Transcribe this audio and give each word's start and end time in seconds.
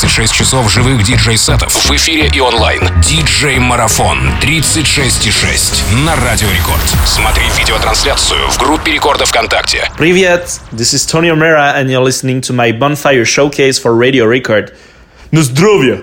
36 0.00 0.34
часов 0.34 0.70
живых 0.70 1.02
диджей-сетов 1.04 1.72
в 1.72 1.90
эфире 1.92 2.30
и 2.30 2.38
онлайн. 2.38 2.82
Диджей-марафон 3.00 4.18
36,6 4.42 6.04
на 6.04 6.14
Радио 6.16 6.48
Рекорд. 6.50 6.82
Смотри 7.06 7.44
видеотрансляцию 7.58 8.50
в 8.50 8.58
группе 8.58 8.92
Рекорда 8.92 9.24
ВКонтакте. 9.24 9.88
Привет, 9.96 10.60
this 10.70 10.92
is 10.92 11.10
Tony 11.10 11.30
O'Mara 11.30 11.76
and 11.76 11.86
you're 11.86 12.04
listening 12.04 12.42
to 12.42 12.52
my 12.52 12.78
Bonfire 12.78 13.24
Showcase 13.24 13.82
for 13.82 13.96
Radio 13.98 14.26
Record. 14.26 14.74
На 15.30 15.42
здоровье! 15.42 16.02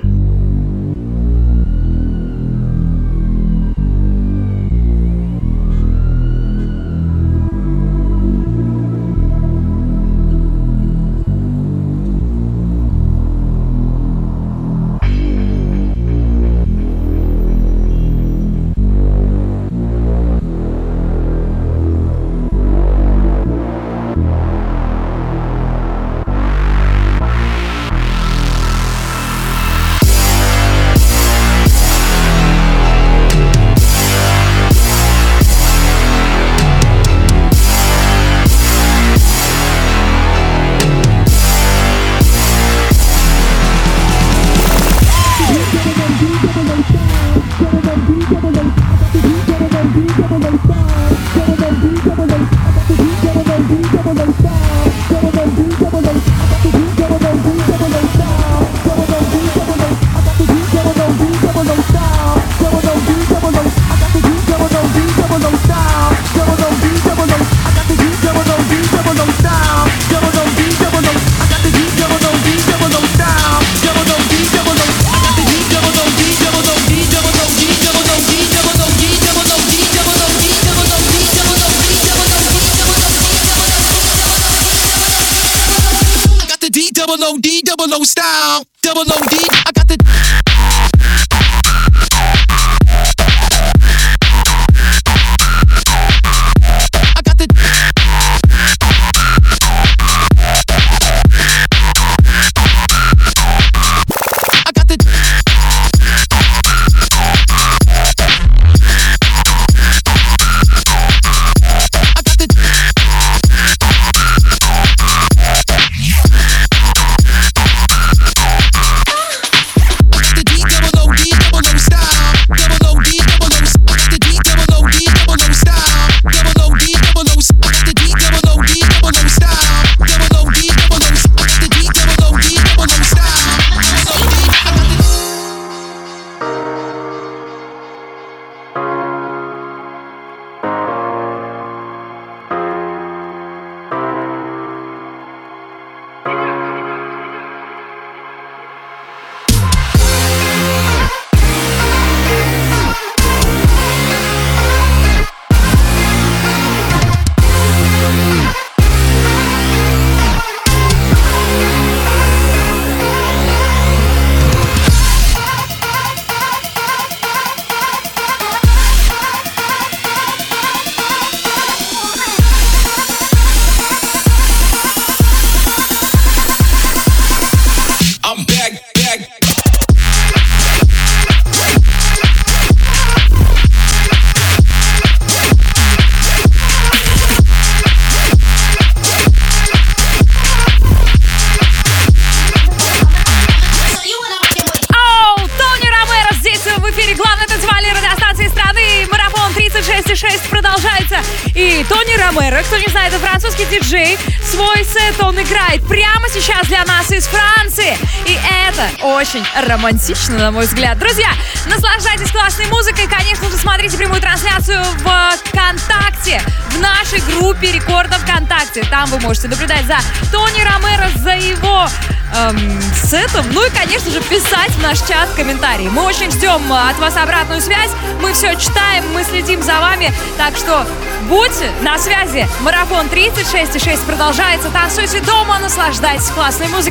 Очень 209.24 209.46
романтично, 209.68 210.38
на 210.38 210.52
мой 210.52 210.66
взгляд. 210.66 211.00
Друзья, 211.00 211.30
наслаждайтесь 211.66 212.32
классной 212.32 212.68
музыкой. 212.68 213.08
Конечно 213.08 213.50
же, 213.50 213.58
смотрите 213.58 213.98
прямую 213.98 214.22
трансляцию 214.22 214.84
в 214.84 215.38
ВКонтакте, 215.46 216.42
в 216.70 216.80
нашей 216.80 217.20
группе 217.22 217.72
Рекорда 217.72 218.16
ВКонтакте. 218.20 218.84
Там 218.90 219.10
вы 219.10 219.20
можете 219.20 219.48
наблюдать 219.48 219.86
за 219.86 219.98
Тони 220.32 220.62
Ромеро, 220.62 221.10
за 221.18 221.36
его 221.36 221.88
эм, 222.36 222.82
сетом. 222.94 223.46
Ну 223.52 223.66
и, 223.66 223.70
конечно 223.70 224.12
же, 224.12 224.22
писать 224.22 224.72
в 224.72 224.82
наш 224.82 225.00
чат 225.00 225.30
комментарии. 225.36 225.88
Мы 225.88 226.04
очень 226.04 226.32
ждем 226.32 226.72
от 226.72 226.98
вас 227.00 227.16
обратную 227.16 227.62
связь. 227.62 227.92
Мы 228.22 228.34
все 228.34 228.56
читаем, 228.56 229.04
мы 229.14 229.24
следим 229.24 229.64
за 229.64 229.80
вами. 229.80 230.14
Так 230.38 230.58
что 230.58 230.86
будьте 231.30 231.72
на 231.82 231.98
связи. 231.98 232.48
Марафон 232.62 233.08
36,6 233.08 234.06
продолжается. 234.06 234.70
Танцуйте 234.70 235.22
дома, 235.22 235.60
наслаждайтесь 235.60 236.30
классной 236.30 236.68
музыкой. 236.68 236.83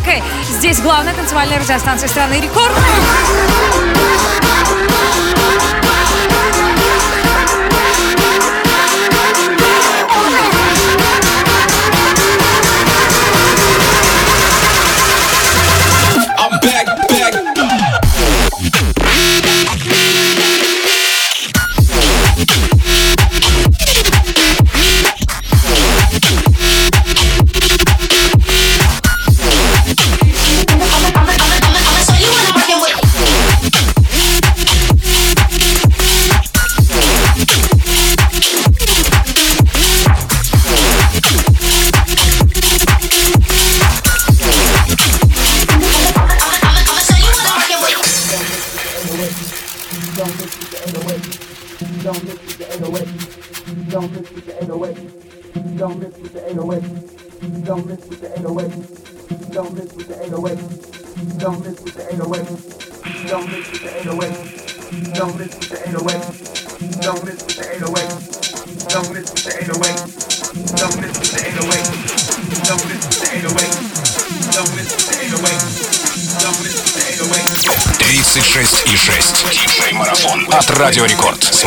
Здесь 0.48 0.80
главная 0.80 1.12
танцевальная 1.12 1.58
радиостанция 1.58 2.08
страны 2.08 2.40
Рекорд. 2.40 2.72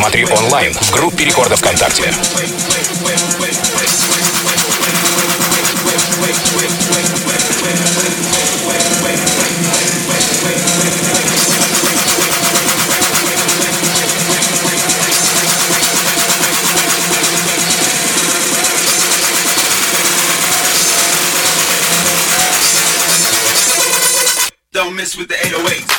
Смотри 0.06 0.24
онлайн 0.24 0.72
в 0.72 0.90
группе 0.92 1.24
Рекорда 1.24 1.56
ВКонтакте. 1.56 2.04
Don't 24.72 24.94
miss 24.94 25.16
with 25.16 25.26
the 25.26 25.34
808. 25.34 25.66
808. 25.82 25.95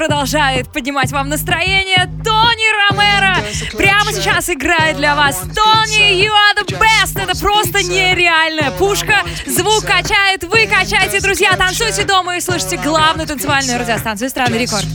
Продолжает 0.00 0.72
поднимать 0.72 1.12
вам 1.12 1.28
настроение. 1.28 2.08
Тони 2.24 2.88
Ромеро 2.88 3.36
прямо 3.76 4.10
сейчас 4.14 4.48
играет 4.48 4.96
для 4.96 5.14
вас. 5.14 5.36
Тони, 5.54 6.24
you 6.24 6.30
are 6.30 6.56
the 6.56 6.80
best. 6.80 7.22
Это 7.22 7.38
просто 7.38 7.82
нереальная 7.82 8.70
пушка. 8.70 9.16
Звук 9.46 9.84
качает, 9.84 10.44
вы 10.44 10.66
качаете, 10.66 11.20
друзья. 11.20 11.54
Танцуйте 11.54 12.04
дома 12.04 12.38
и 12.38 12.40
слышите 12.40 12.78
главную 12.78 13.28
танцевальную 13.28 13.78
радиостанцию 13.78 14.30
страны 14.30 14.56
Рекорд. 14.56 14.86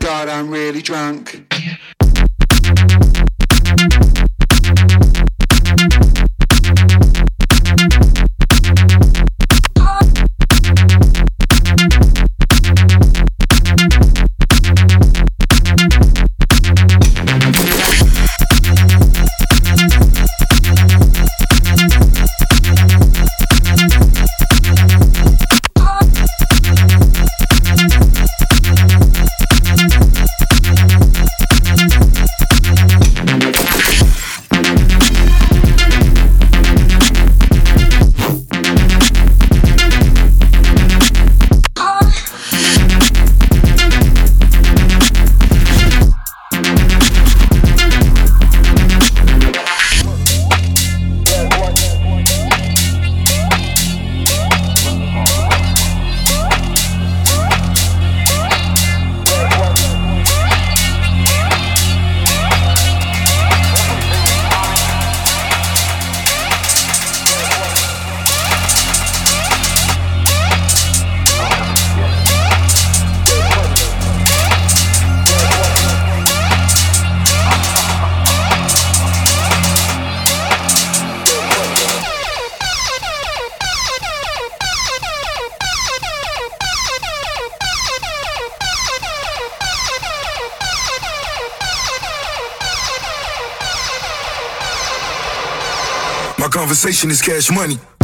God, 0.00 0.28
I'm 0.28 0.50
really 0.50 0.82
drunk. 0.82 1.35
Conversation 96.76 97.10
is 97.10 97.22
cash 97.22 97.50
money. 97.50 97.95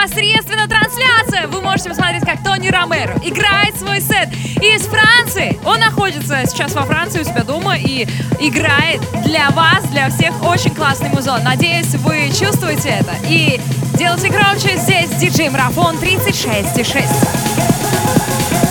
Непосредственно 0.00 0.66
трансляция. 0.66 1.46
Вы 1.48 1.60
можете 1.60 1.90
посмотреть, 1.90 2.24
как 2.24 2.42
Тони 2.42 2.68
Ромеро 2.68 3.16
играет 3.22 3.76
свой 3.76 4.00
сет 4.00 4.28
из 4.62 4.86
Франции. 4.86 5.58
Он 5.64 5.78
находится 5.78 6.42
сейчас 6.46 6.72
во 6.72 6.82
Франции 6.82 7.20
у 7.20 7.24
себя 7.24 7.42
дома 7.42 7.76
и 7.76 8.06
играет 8.40 9.00
для 9.24 9.50
вас, 9.50 9.84
для 9.90 10.08
всех 10.10 10.42
очень 10.42 10.74
классный 10.74 11.10
музон. 11.10 11.42
Надеюсь, 11.44 11.94
вы 11.96 12.28
чувствуете 12.28 13.00
это. 13.00 13.14
И 13.28 13.60
делайте 13.98 14.28
громче. 14.28 14.78
Здесь 14.78 15.10
диджей 15.10 15.50
Марафон 15.50 15.96
36,6. 15.96 18.69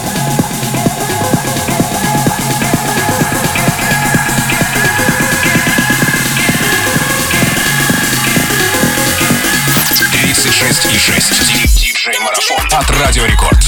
Радио 13.00 13.26
Рекорд. 13.26 13.59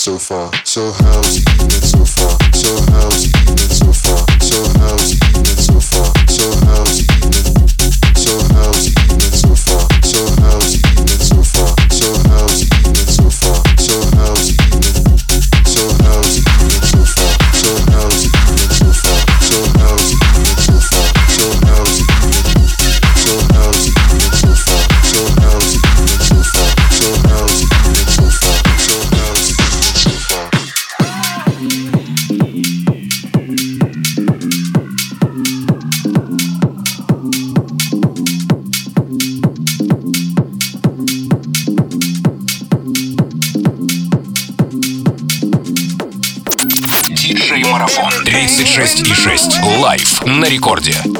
so 0.00 0.16
far? 0.16 0.50
So 0.64 0.92
how's 0.92 1.36
the 1.36 1.50
evening 1.60 1.84
so 1.84 2.04
far? 2.06 2.38
So 2.54 2.80
how's 2.90 3.22
the 3.22 3.36
evening 3.42 3.68
so 3.68 3.92
far? 3.92 4.24
So 4.40 4.64
how's 4.80 5.10
the 5.10 5.29
на 50.40 50.48
рекорде. 50.48 51.19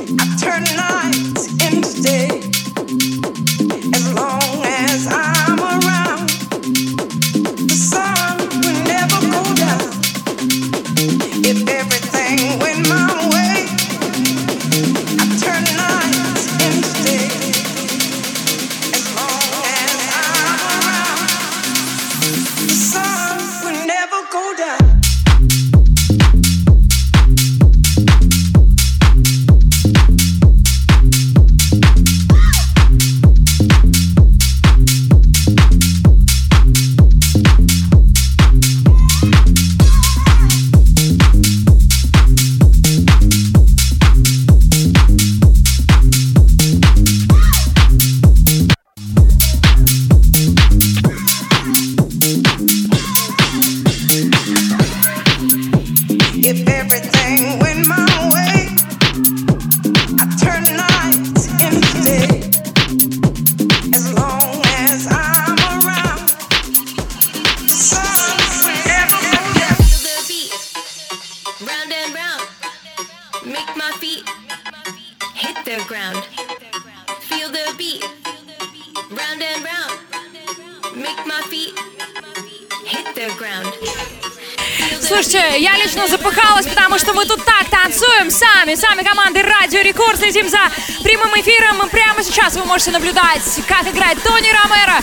сами, 88.40 88.74
сами 88.74 89.02
команды 89.02 89.42
Радио 89.42 89.82
Рекорд. 89.82 90.18
Следим 90.18 90.48
за 90.48 90.60
прямым 91.04 91.30
эфиром. 91.40 91.88
Прямо 91.90 92.22
сейчас 92.22 92.56
вы 92.56 92.64
можете 92.64 92.90
наблюдать, 92.90 93.42
как 93.68 93.86
играет 93.86 94.22
Тони 94.22 94.50
Ромеро 94.50 95.02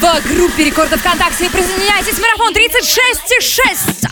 в 0.00 0.34
группе 0.34 0.64
Рекорда 0.64 0.96
ВКонтакте. 0.96 1.50
Присоединяйтесь. 1.50 2.18
Марафон 2.18 2.54
36,6. 2.54 4.11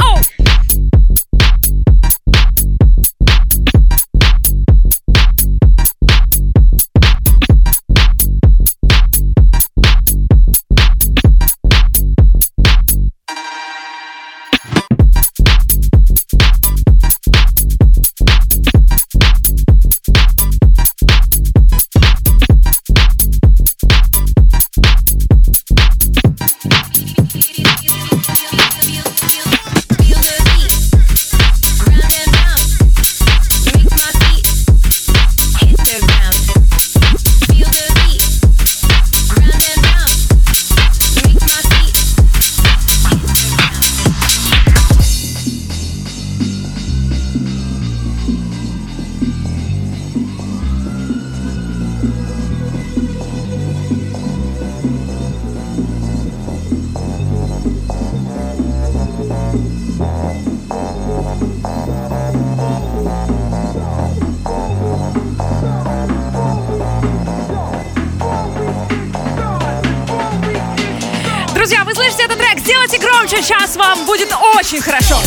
Делайте 72.80 72.98
громче, 73.06 73.42
сейчас 73.42 73.76
вам 73.76 74.06
будет 74.06 74.32
очень. 74.56 74.80
Хорошо. 74.80 75.18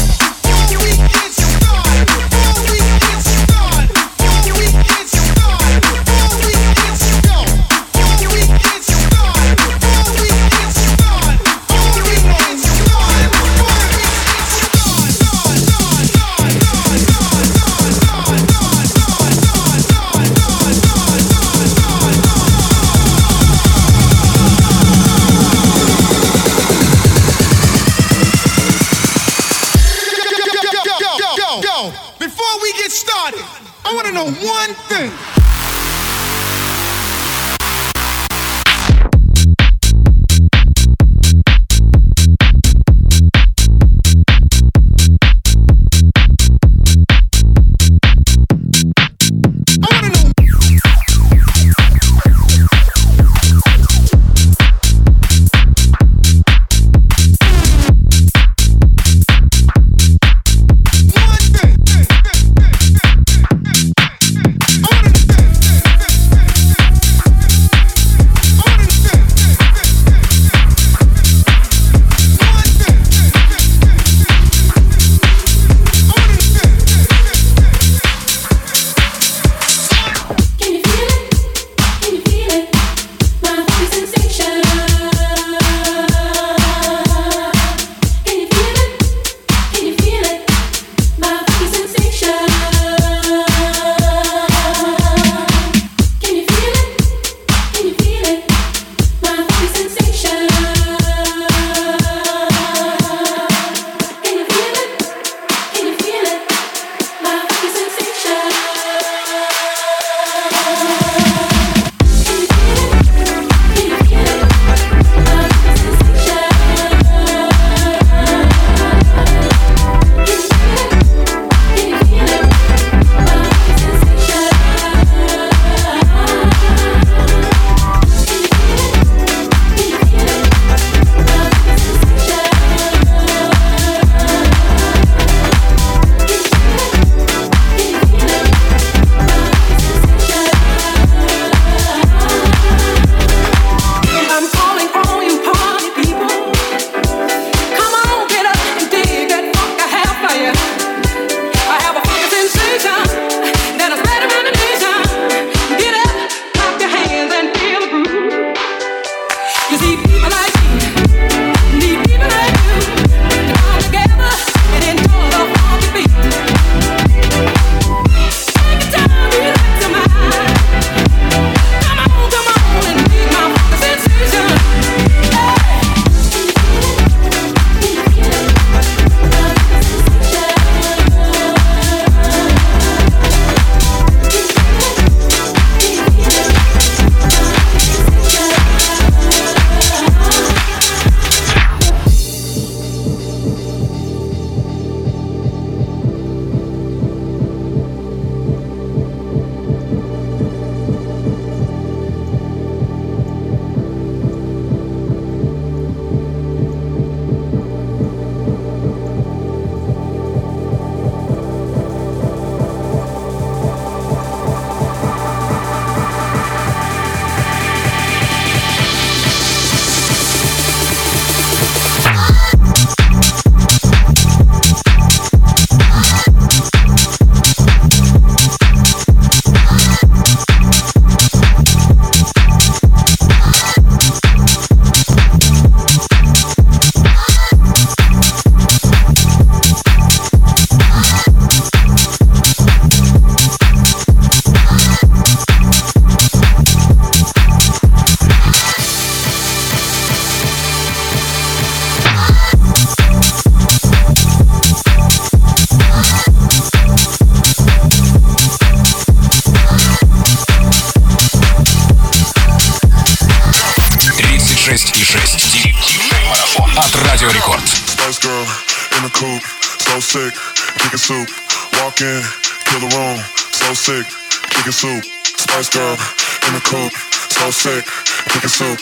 Sick, 277.63 277.88
chicken 278.28 278.49
soup. 278.49 278.78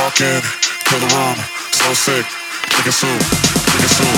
Walk 0.00 0.18
in, 0.22 0.40
kill 0.88 1.00
the 1.00 1.08
room, 1.12 1.36
so 1.76 1.92
sick, 1.92 2.24
chicken 2.72 2.92
soup, 2.92 3.20
chicken 3.68 3.92
soup, 3.92 4.08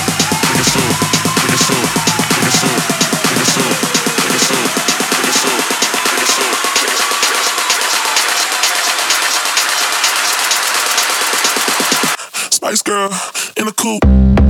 chicken 0.47 0.65
soup, 0.71 0.95
chicken 1.43 1.59
soup, 1.59 1.89
chicken 2.31 2.53
soup, 2.55 2.79
chicken 3.27 3.47
soup, 3.51 3.75
chicken 4.23 4.39
soup, 4.39 4.71
chicken 4.95 5.35
soup, 5.35 5.67
chicken 5.99 6.31
soup, 6.31 6.55
Spice 12.53 12.83
girl 12.83 13.11
in 13.57 13.67
the 13.67 13.73
coop. 13.73 14.44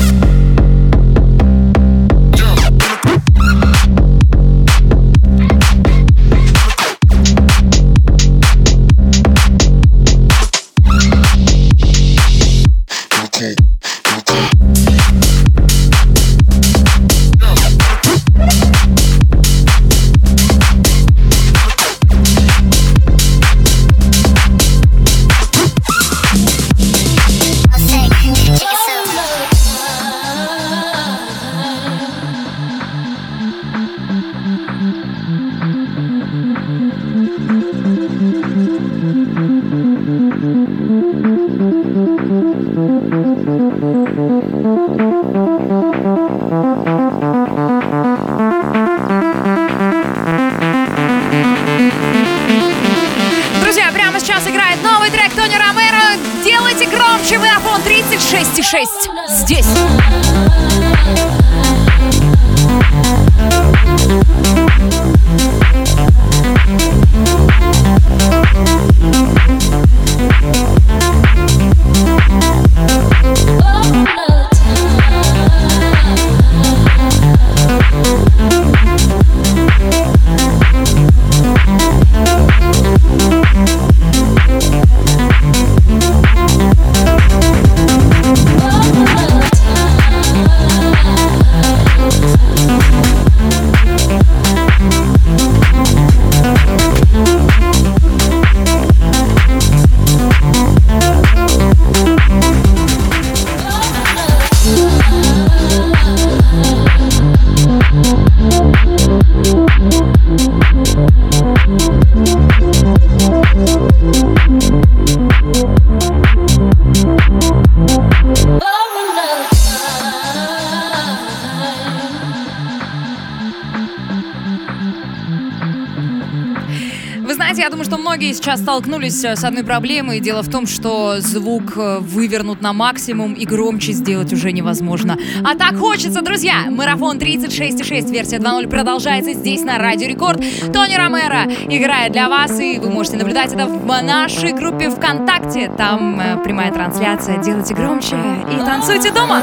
Столкнулись 128.64 129.22
э, 129.24 129.36
с 129.36 129.44
одной 129.44 129.62
проблемой. 129.62 130.20
Дело 130.20 130.42
в 130.42 130.50
том, 130.50 130.66
что 130.66 131.20
звук 131.20 131.76
э, 131.76 131.98
вывернут 131.98 132.62
на 132.62 132.72
максимум 132.72 133.34
и 133.34 133.44
громче 133.44 133.92
сделать 133.92 134.32
уже 134.32 134.52
невозможно. 134.52 135.18
А 135.44 135.54
так 135.54 135.76
хочется, 135.76 136.22
друзья! 136.22 136.70
Марафон 136.70 137.18
36.6, 137.18 138.10
версия 138.10 138.38
2.0 138.38 138.68
продолжается 138.68 139.34
здесь 139.34 139.62
на 139.62 139.76
Радио 139.76 140.08
Рекорд. 140.08 140.38
Тони 140.72 140.96
Ромеро 140.96 141.44
играет 141.68 142.12
для 142.12 142.30
вас, 142.30 142.58
и 142.58 142.78
вы 142.78 142.88
можете 142.88 143.18
наблюдать 143.18 143.52
это 143.52 143.66
в 143.66 143.86
нашей 144.02 144.54
группе 144.54 144.88
ВКонтакте. 144.88 145.70
Там 145.76 146.18
э, 146.18 146.42
прямая 146.42 146.72
трансляция. 146.72 147.42
Делайте 147.42 147.74
громче 147.74 148.16
и 148.50 148.56
танцуйте 148.64 149.12
дома. 149.12 149.42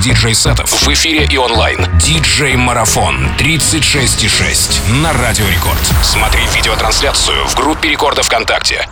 диджей-сетов 0.06 0.70
в 0.70 0.88
эфире 0.92 1.26
и 1.28 1.36
онлайн. 1.36 1.84
Диджей-марафон 1.98 3.28
36,6 3.38 4.92
на 5.02 5.12
Радио 5.12 5.48
Рекорд. 5.48 5.82
Смотри 6.04 6.42
видеотрансляцию 6.54 7.44
в 7.44 7.56
группе 7.56 7.88
Рекорда 7.88 8.22
ВКонтакте. 8.22 8.88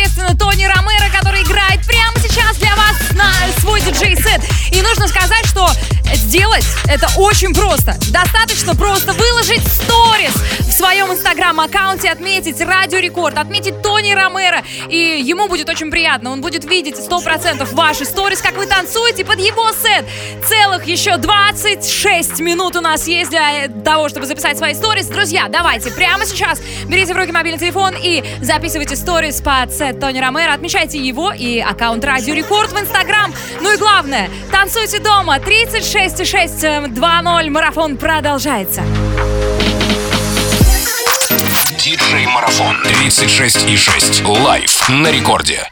Непосредственно 0.00 0.36
Тони 0.36 0.64
Ромеро, 0.64 1.10
который 1.14 1.42
играет 1.42 1.84
прямо 1.86 2.18
сейчас 2.18 2.56
для 2.56 2.74
вас 2.74 2.96
на 3.12 3.30
свой 3.60 3.80
диджей-сет. 3.82 4.40
И 4.72 4.80
нужно 4.80 5.08
сказать, 5.08 5.44
что 5.46 5.59
сделать 6.30 6.64
это 6.88 7.08
очень 7.16 7.52
просто. 7.52 7.96
Достаточно 8.12 8.76
просто 8.76 9.12
выложить 9.14 9.66
сторис 9.66 10.32
в 10.60 10.70
своем 10.70 11.12
инстаграм-аккаунте, 11.12 12.08
отметить 12.08 12.60
Радио 12.60 13.00
Рекорд, 13.00 13.36
отметить 13.36 13.82
Тони 13.82 14.12
Ромеро. 14.12 14.62
И 14.88 14.96
ему 14.96 15.48
будет 15.48 15.68
очень 15.68 15.90
приятно. 15.90 16.30
Он 16.30 16.40
будет 16.40 16.64
видеть 16.64 16.94
100% 16.94 17.74
ваши 17.74 18.04
сторис, 18.04 18.40
как 18.40 18.56
вы 18.56 18.66
танцуете 18.66 19.24
под 19.24 19.40
его 19.40 19.72
сет. 19.72 20.04
Целых 20.46 20.86
еще 20.86 21.16
26 21.16 22.38
минут 22.38 22.76
у 22.76 22.80
нас 22.80 23.08
есть 23.08 23.30
для 23.30 23.66
того, 23.84 24.08
чтобы 24.08 24.26
записать 24.26 24.56
свои 24.56 24.74
сторис. 24.74 25.06
Друзья, 25.06 25.48
давайте 25.48 25.90
прямо 25.90 26.24
сейчас 26.26 26.60
берите 26.86 27.12
в 27.12 27.16
руки 27.16 27.32
мобильный 27.32 27.58
телефон 27.58 27.94
и 28.00 28.22
записывайте 28.40 28.94
сторис 28.94 29.40
под 29.40 29.72
сет 29.72 29.98
Тони 29.98 30.20
Ромеро. 30.20 30.52
Отмечайте 30.52 30.98
его 30.98 31.32
и 31.32 31.58
аккаунт 31.58 32.04
Радио 32.04 32.34
Рекорд 32.34 32.70
в 32.70 32.80
Инстаграм. 32.80 33.34
Ну 33.60 33.74
и 33.74 33.76
главное, 33.76 34.30
танцуйте 34.52 35.00
дома. 35.00 35.40
36,6 36.20 36.85
2.0. 36.85 37.50
Марафон 37.50 37.96
продолжается. 37.96 38.82
Диджей 41.82 42.26
Марафон 42.26 42.76
36,6. 42.84 44.26
Live 44.26 44.88
на 44.90 45.10
Рекорде. 45.10 45.66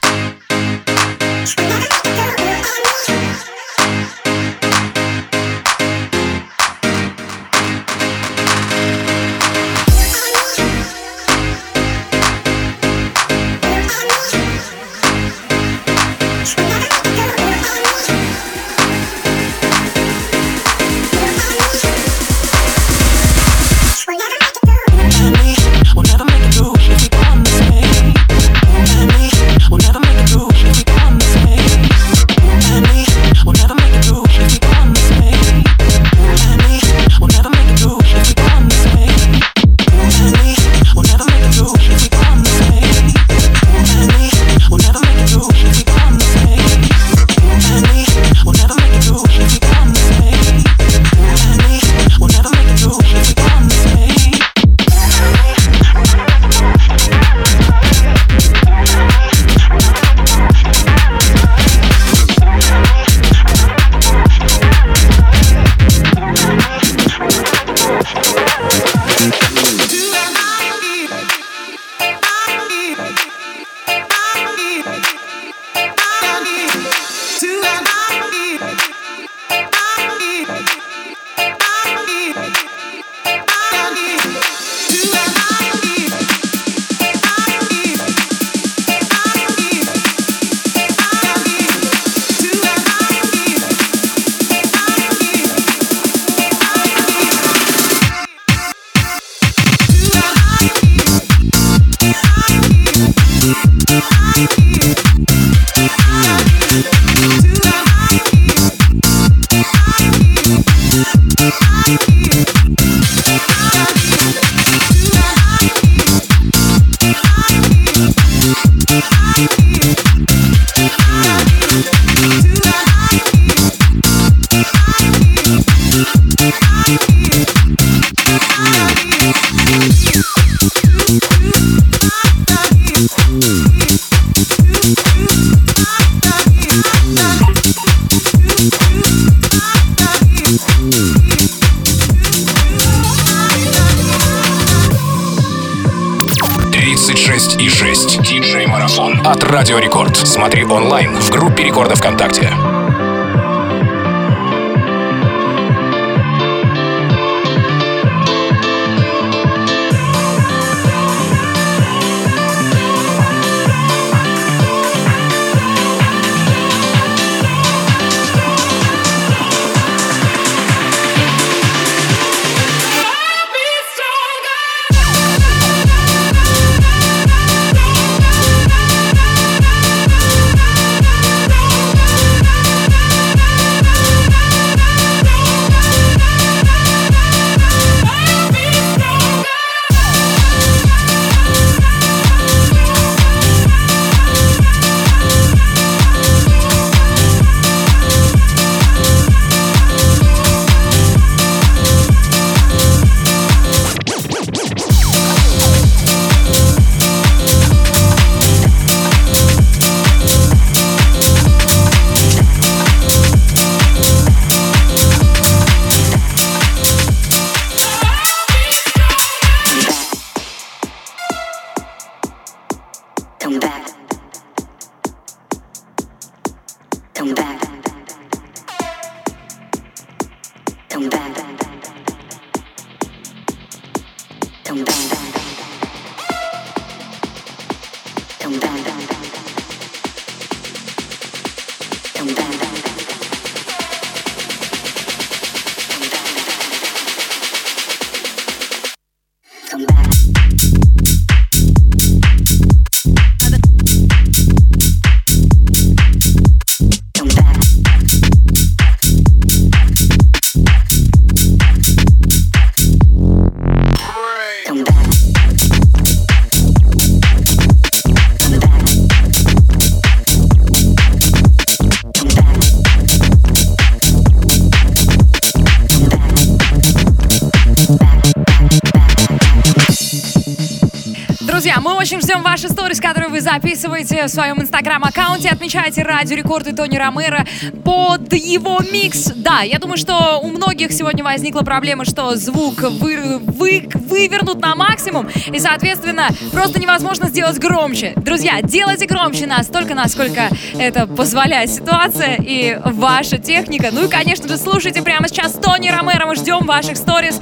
Записываете 283.53 284.27
в 284.27 284.29
своем 284.29 284.61
инстаграм-аккаунте. 284.61 285.49
Отмечайте 285.49 286.03
Радио 286.03 286.37
Рекорд 286.37 286.77
Тони 286.77 286.99
Ромеро 286.99 287.47
под 287.83 288.35
его 288.35 288.79
микс. 288.93 289.33
Да, 289.37 289.63
я 289.63 289.79
думаю, 289.79 289.97
что 289.97 290.39
у 290.43 290.49
многих 290.49 290.93
сегодня 290.93 291.25
возникла 291.25 291.63
проблема, 291.63 292.05
что 292.05 292.37
звук 292.37 292.83
вы, 292.83 293.39
вы, 293.39 293.89
вывернут 293.95 294.61
на 294.61 294.75
максимум, 294.75 295.29
и, 295.47 295.59
соответственно, 295.59 296.29
просто 296.53 296.79
невозможно 296.79 297.29
сделать 297.29 297.59
громче. 297.59 298.13
Друзья, 298.17 298.61
делайте 298.61 299.07
громче 299.07 299.47
настолько, 299.47 299.95
насколько 299.95 300.51
это 300.79 301.07
позволяет 301.07 301.71
ситуация 301.71 302.37
и 302.37 302.79
ваша 302.85 303.39
техника. 303.39 303.89
Ну 303.93 304.05
и, 304.05 304.09
конечно 304.09 304.47
же, 304.47 304.59
слушайте 304.59 305.01
прямо 305.01 305.27
сейчас 305.27 305.53
Тони 305.53 305.89
Ромеро. 305.89 306.27
Мы 306.27 306.37
ждем 306.37 306.67
ваших 306.67 306.99
сторис 306.99 307.41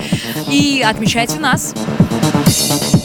и 0.49 0.85
отмечайте 0.89 1.41
нас. 1.41 1.75
Тридцать 2.47 2.96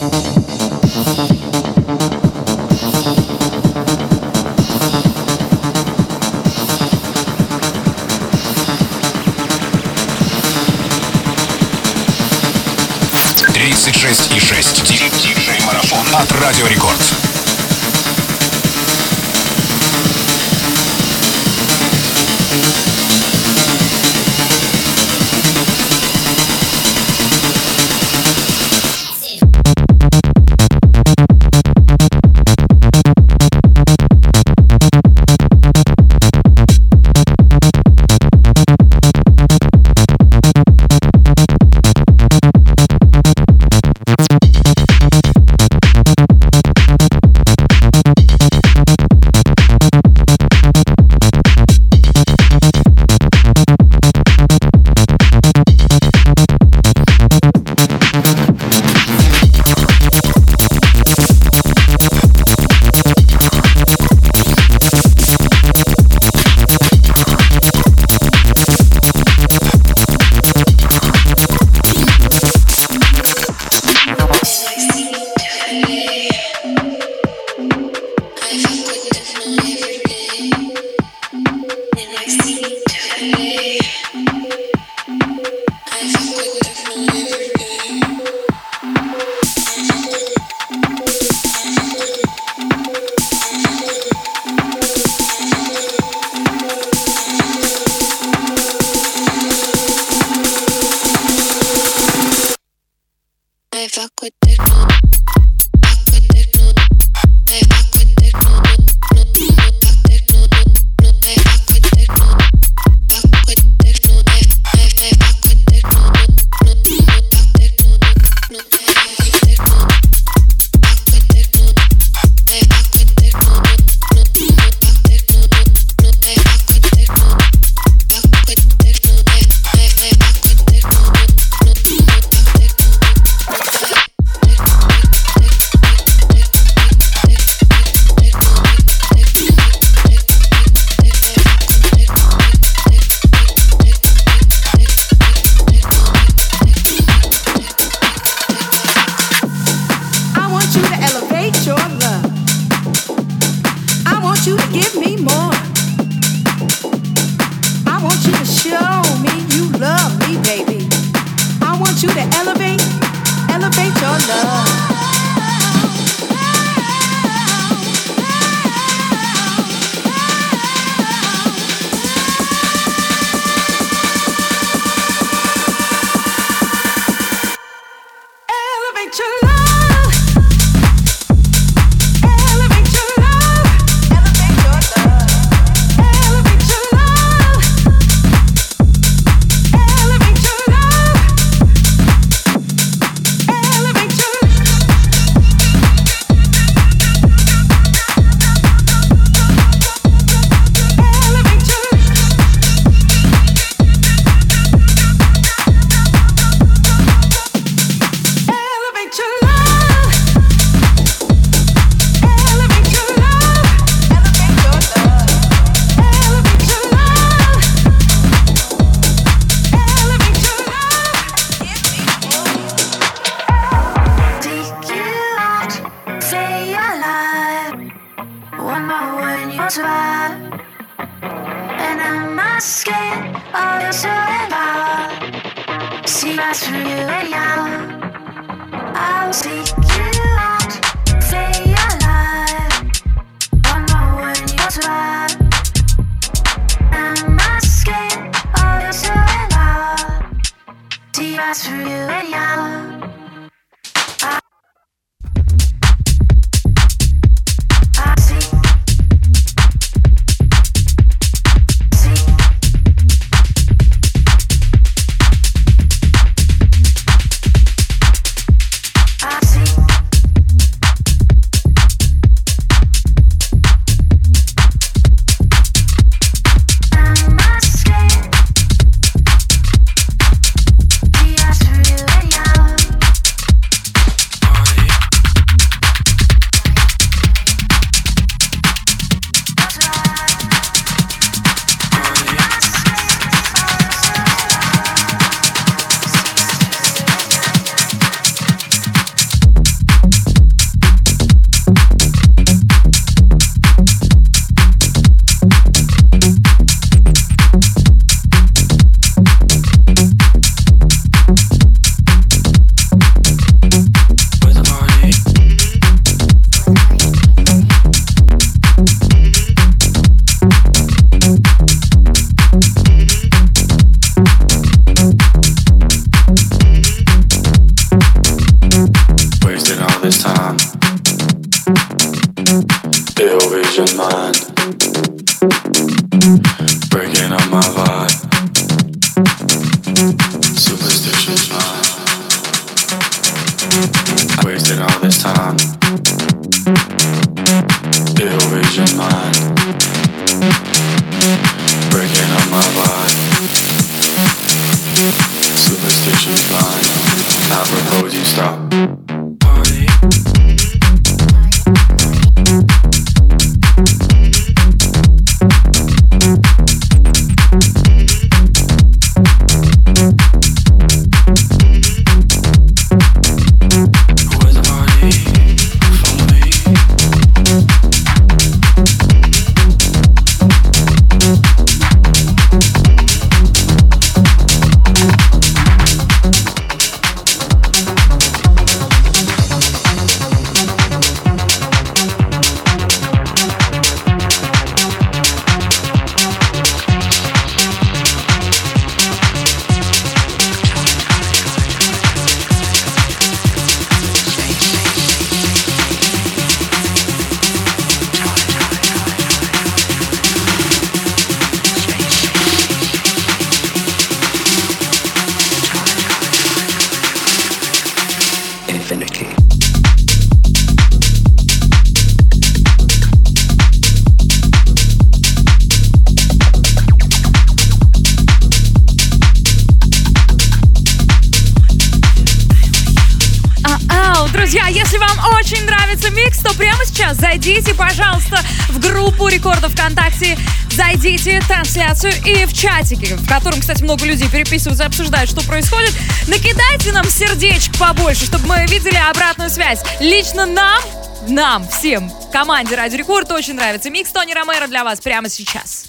друзья, 434.42 434.66
если 434.66 434.98
вам 434.98 435.36
очень 435.36 435.64
нравится 435.66 436.10
микс, 436.10 436.40
то 436.40 436.52
прямо 436.54 436.84
сейчас 436.84 437.16
зайдите, 437.16 437.74
пожалуйста, 437.74 438.40
в 438.70 438.80
группу 438.80 439.28
рекордов 439.28 439.70
ВКонтакте, 439.72 440.36
зайдите 440.68 441.40
в 441.40 441.46
трансляцию 441.46 442.12
и 442.26 442.44
в 442.44 442.52
чатике, 442.52 443.14
в 443.14 443.28
котором, 443.28 443.60
кстати, 443.60 443.84
много 443.84 444.04
людей 444.04 444.28
переписываются, 444.28 444.84
обсуждают, 444.84 445.30
что 445.30 445.42
происходит. 445.42 445.94
Накидайте 446.26 446.90
нам 446.90 447.04
сердечек 447.04 447.78
побольше, 447.78 448.26
чтобы 448.26 448.48
мы 448.48 448.66
видели 448.66 448.96
обратную 448.96 449.48
связь. 449.48 449.80
Лично 450.00 450.44
нам, 450.44 450.82
нам, 451.28 451.68
всем, 451.68 452.10
команде 452.32 452.74
Радио 452.74 452.98
Рекорд 452.98 453.30
очень 453.30 453.54
нравится. 453.54 453.90
Микс 453.90 454.10
Тони 454.10 454.34
Ромеро 454.34 454.66
для 454.66 454.82
вас 454.82 455.00
прямо 455.00 455.28
сейчас. 455.28 455.84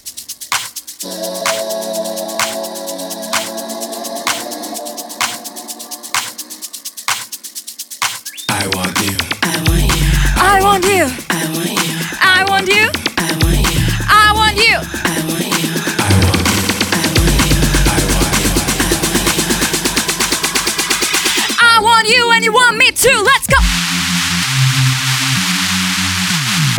Thank 1.02 1.74
you 1.74 1.83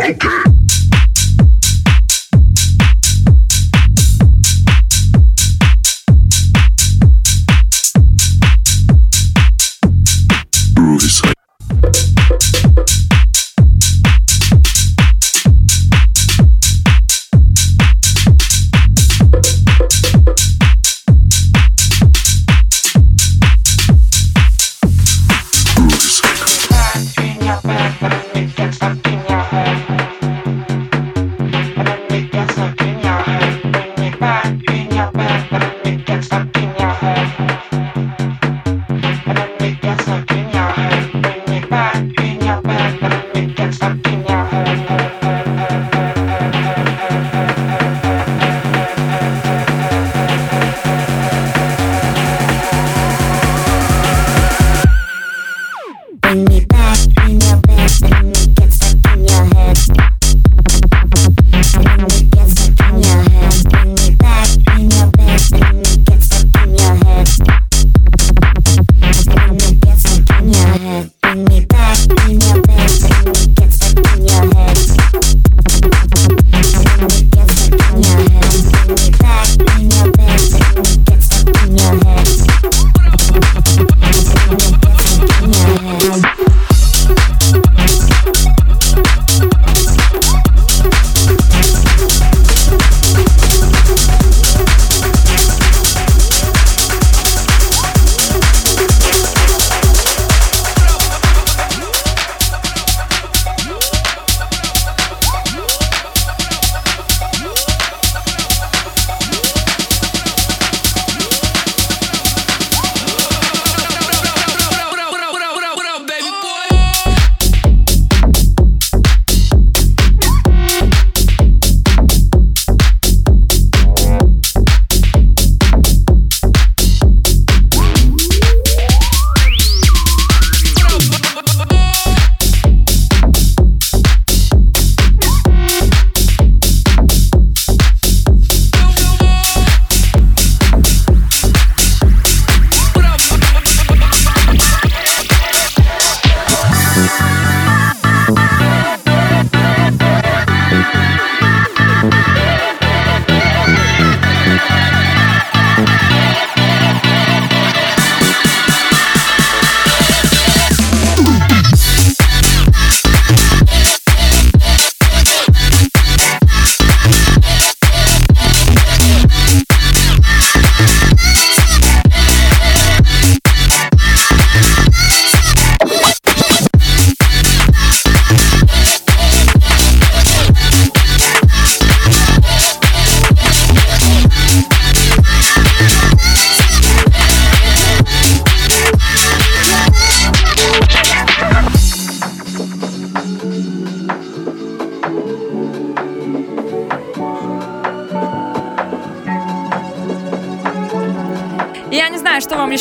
Okay. 0.05 0.44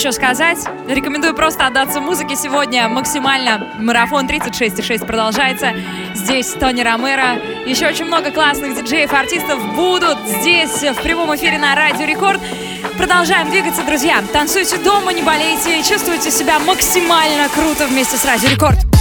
еще 0.04 0.12
сказать? 0.12 0.58
Рекомендую 0.86 1.34
просто 1.34 1.66
отдаться 1.66 1.98
музыке 1.98 2.36
сегодня 2.36 2.90
максимально. 2.90 3.72
Марафон 3.78 4.26
36,6 4.26 5.06
продолжается. 5.06 5.72
Здесь 6.12 6.52
Тони 6.52 6.82
Ромеро. 6.82 7.38
Еще 7.64 7.86
очень 7.86 8.04
много 8.04 8.30
классных 8.30 8.76
диджеев, 8.76 9.10
артистов 9.14 9.64
будут 9.74 10.18
здесь 10.26 10.82
в 10.82 11.02
прямом 11.02 11.34
эфире 11.36 11.56
на 11.58 11.74
Радио 11.74 12.04
Рекорд. 12.04 12.38
Продолжаем 12.98 13.48
двигаться, 13.48 13.82
друзья. 13.82 14.22
Танцуйте 14.30 14.76
дома, 14.76 15.10
не 15.14 15.22
болейте, 15.22 15.82
чувствуйте 15.82 16.30
себя 16.30 16.58
максимально 16.58 17.48
круто 17.48 17.86
вместе 17.86 18.18
с 18.18 18.26
Радио 18.26 18.50
Рекорд. 18.50 18.93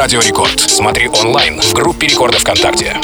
Радио 0.00 0.20
Рекорд. 0.20 0.58
Смотри 0.58 1.08
онлайн 1.08 1.60
в 1.60 1.74
группе 1.74 2.06
Рекорда 2.06 2.38
ВКонтакте. 2.38 2.96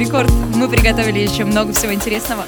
рекорд. 0.00 0.30
Мы 0.54 0.66
приготовили 0.68 1.18
еще 1.18 1.44
много 1.44 1.72
всего 1.72 1.92
интересного. 1.92 2.44